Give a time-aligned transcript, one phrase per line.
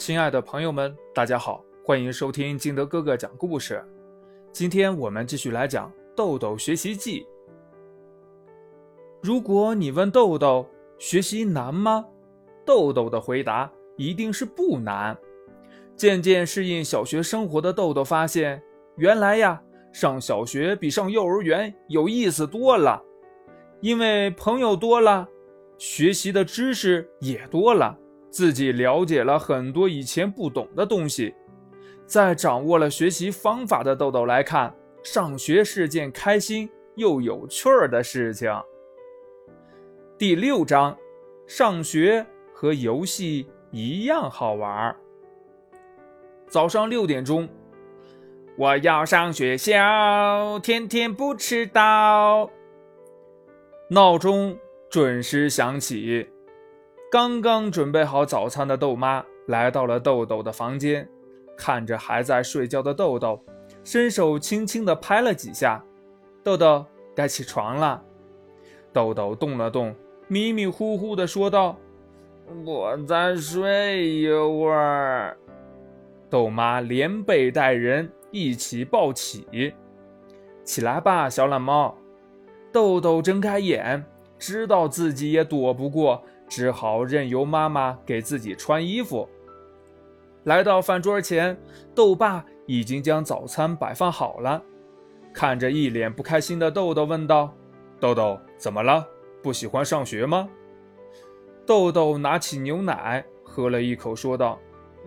[0.00, 3.84] 亲爱的朋友们，大家好，欢迎收听金德哥哥讲故事。
[4.50, 7.20] 今天我们继续来讲《豆豆学习记》。
[9.20, 10.66] 如果你问豆豆
[10.98, 12.06] 学习难吗？
[12.64, 15.14] 豆豆的回答一定是不难。
[15.94, 18.62] 渐渐适应小学生活的豆豆发现，
[18.96, 19.62] 原来呀，
[19.92, 23.04] 上小学比上幼儿园有意思多了，
[23.82, 25.28] 因为朋友多了，
[25.76, 27.98] 学习的知识也多了。
[28.30, 31.34] 自己了解了很多以前不懂的东西，
[32.06, 38.50] 在掌握了学习方法的豆豆来看，上学是件开心又有趣儿的事情。
[40.16, 40.96] 第六章，
[41.46, 44.94] 上学和游戏一样好玩。
[46.46, 47.48] 早上六点钟，
[48.56, 52.50] 我要上学校，天天不迟到。
[53.88, 54.56] 闹钟
[54.88, 56.28] 准时响起。
[57.10, 61.08] 刚刚准备好早餐的豆妈来到了豆豆的房间，
[61.56, 63.44] 看着还在睡觉的豆豆，
[63.82, 65.84] 伸手轻轻地拍了几下。
[66.44, 68.00] 豆豆该起床了。
[68.92, 69.92] 豆豆动了动，
[70.28, 71.76] 迷迷糊糊地说道
[72.64, 75.36] ：“我再睡一会儿。”
[76.30, 79.74] 豆妈连背带人一起抱起，
[80.62, 81.92] 起来吧，小懒猫。
[82.70, 84.04] 豆豆睁开眼，
[84.38, 86.22] 知道自己也躲不过。
[86.50, 89.26] 只好任由妈妈给自己穿衣服。
[90.44, 91.56] 来到饭桌前，
[91.94, 94.62] 豆爸已经将早餐摆放好了。
[95.32, 97.54] 看着一脸不开心的豆豆，问道
[98.00, 99.06] ：“豆豆，怎么了？
[99.42, 100.48] 不喜欢上学吗？”
[101.64, 104.58] 豆豆拿起牛奶喝了一口，说道：“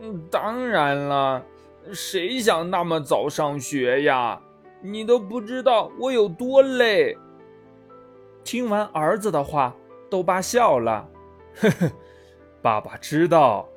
[0.00, 1.44] 嗯，当然了，
[1.92, 4.40] 谁想那么早上学呀？
[4.80, 7.16] 你都不知道我有多累。”
[8.44, 9.74] 听完儿子的话，
[10.10, 11.08] 豆爸笑了。
[11.56, 11.92] 呵呵，
[12.60, 13.68] 爸爸知道。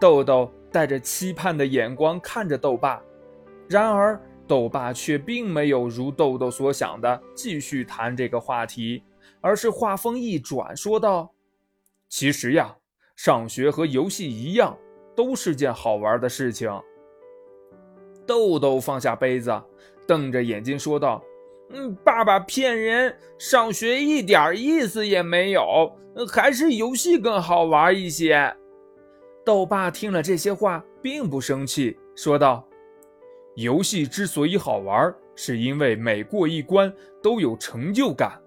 [0.00, 3.02] 豆豆带着期盼的眼光看着豆爸，
[3.68, 9.02] 然而豆爸却并没有如豆豆所想的继续谈这个话题，
[9.40, 11.32] 而是话锋一转，说道
[12.10, 12.76] ：“其实呀，
[13.16, 14.76] 上学和游戏一样，
[15.16, 16.70] 都是件好玩的事情。”
[18.26, 19.62] 豆豆放下杯子，
[20.06, 21.22] 瞪着眼睛说道。
[21.76, 25.92] 嗯，爸爸骗人，上学一点意思也没有，
[26.32, 28.54] 还是游戏更好玩一些。
[29.44, 32.64] 豆爸听了这些话，并不生气，说道
[33.56, 38.40] ：“游戏之所以好玩，是因为每过一关都有成就感。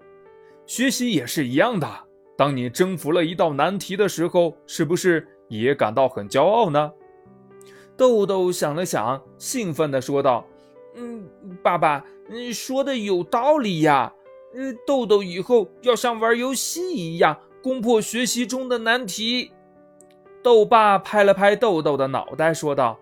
[0.66, 1.86] 学习也是一样的，
[2.34, 6.90] 当你征服了一道难题的时候，是不是也感到很骄傲呢？”
[7.94, 10.47] 豆豆想了想，兴奋地说道。
[10.98, 11.28] 嗯，
[11.62, 14.12] 爸爸，你说的有道理呀。
[14.54, 19.52] 嗯，豆豆以后要像玩游戏一样攻破学习中的难题。
[20.42, 22.98] 豆爸拍了拍豆豆的脑袋，说道：“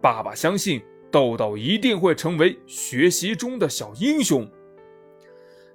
[0.00, 4.48] 爸爸相信豆豆一定会成为学习中的小英雄。”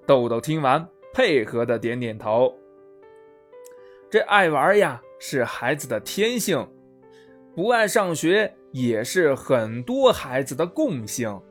[0.05, 2.53] 豆豆听完，配合的点点头。
[4.09, 6.63] 这爱玩呀，是孩子的天性；
[7.55, 11.41] 不爱上学，也是很多孩子的共性。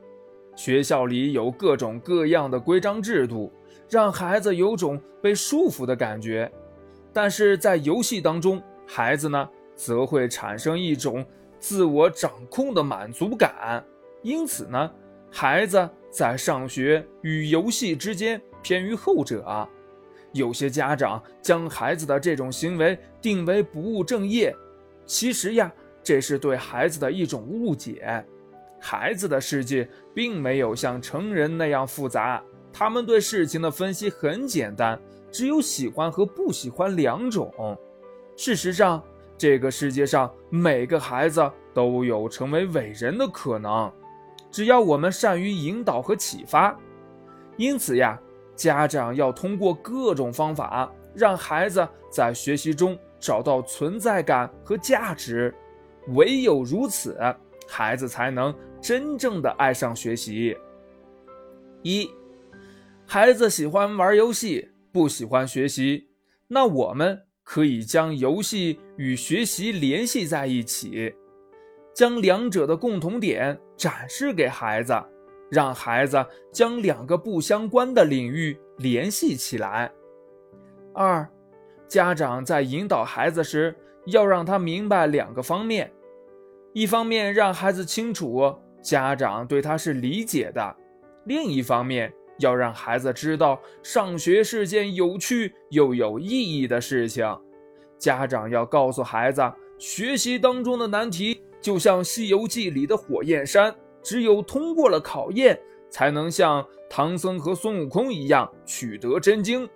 [0.55, 3.51] 学校里有各种各样的规章制度，
[3.89, 6.49] 让孩子有种被束缚的感觉；
[7.11, 11.25] 但是在游戏当中，孩子呢则会产生一种
[11.59, 13.83] 自我掌控的满足感。
[14.21, 14.91] 因此呢，
[15.29, 19.67] 孩子在上学与游戏之间偏于后者。
[20.31, 24.53] 有些家长将孩子的这种行为定为不务正业，
[25.05, 25.71] 其实呀，
[26.03, 28.25] 这是对孩子的一种误解。
[28.87, 32.39] 孩子的世界并没有像成人那样复杂，
[32.71, 35.01] 他们对事情的分析很简单，
[35.31, 37.51] 只有喜欢和不喜欢两种。
[38.37, 39.03] 事实上，
[39.39, 43.91] 这个世界上每个孩子都有成为伟人的可能，
[44.51, 46.77] 只要我们善于引导和启发。
[47.57, 48.21] 因此呀，
[48.55, 55.51] 家长要通过各种方法，让孩子在学习中找到存在感和价值，
[56.09, 57.17] 唯有如此。
[57.67, 58.53] 孩子才能
[58.85, 60.55] 真正的爱上学习。
[61.81, 62.07] 一，
[63.07, 66.07] 孩子喜欢玩游戏，不喜欢学习，
[66.47, 71.11] 那我们可以将游戏与学习联系在一起，
[71.95, 74.93] 将两者的共同点展示给孩子，
[75.49, 76.23] 让孩子
[76.53, 79.91] 将两个不相关的领域联系起来。
[80.93, 81.27] 二，
[81.87, 85.91] 家长在引导孩子时，要让他明白两个方面。
[86.73, 88.55] 一方面让孩子清楚
[88.85, 90.75] 家长对他是理解的，
[91.25, 97.25] 另一方面要让孩子知道上学是件有趣又有意义的事情。
[97.97, 99.41] 家长要告诉孩子，
[99.79, 105.59] 学习当中的难题就像《西游记》里的火焰山，只有通过了考验，
[105.89, 109.67] 才能像唐僧和孙悟空一样取得真经。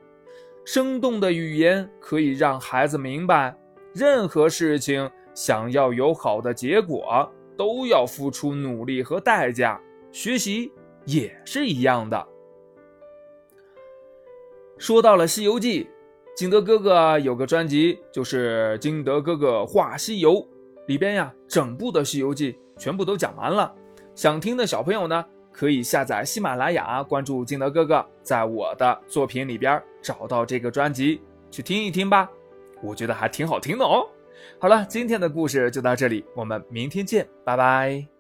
[0.66, 3.58] 生动的语言可以让孩子明白，
[3.96, 7.28] 任何事情想要有好的结果，
[7.60, 9.78] 都要付出努力和代价。
[10.14, 10.72] 学习
[11.04, 12.28] 也是一样的。
[14.78, 15.84] 说到了《西游记》，
[16.38, 20.36] 金德哥哥有个专辑，就是《金德哥哥画西游》，
[20.88, 23.76] 里边呀，整部的《西游记》全部都讲完了。
[24.16, 31.22] 想听的小朋友呢，可以下载喜马拉雅，关注金德哥哥，在我的作品里边找到这个专辑
[31.52, 32.32] 去听一听吧，
[32.82, 34.08] 我觉得还挺好听的哦。
[34.60, 38.19] 好了，今天的故事就到这里，我们明天见，拜拜。